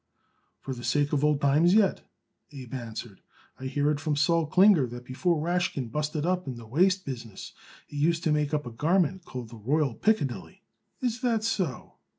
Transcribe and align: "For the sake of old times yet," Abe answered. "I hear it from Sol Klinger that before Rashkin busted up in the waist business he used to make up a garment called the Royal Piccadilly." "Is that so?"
"For 0.61 0.73
the 0.73 0.83
sake 0.83 1.13
of 1.13 1.23
old 1.23 1.39
times 1.41 1.75
yet," 1.75 2.01
Abe 2.51 2.73
answered. 2.73 3.21
"I 3.59 3.65
hear 3.65 3.91
it 3.91 3.99
from 3.99 4.15
Sol 4.15 4.47
Klinger 4.47 4.87
that 4.87 5.05
before 5.05 5.39
Rashkin 5.39 5.89
busted 5.91 6.25
up 6.25 6.47
in 6.47 6.55
the 6.55 6.65
waist 6.65 7.05
business 7.05 7.53
he 7.85 7.97
used 7.97 8.23
to 8.23 8.31
make 8.31 8.51
up 8.51 8.65
a 8.65 8.71
garment 8.71 9.25
called 9.25 9.49
the 9.49 9.57
Royal 9.57 9.93
Piccadilly." 9.93 10.63
"Is 11.03 11.21
that 11.21 11.43
so?" 11.43 11.99